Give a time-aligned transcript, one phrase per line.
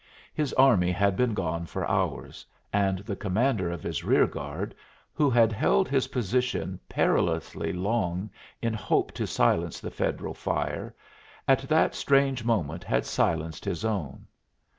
[0.33, 4.73] His army had been gone for hours, and the commander of his rear guard,
[5.13, 8.31] who had held his position perilously long
[8.63, 10.95] in hope to silence the Federal fire,
[11.47, 14.25] at that strange moment had silenced his own.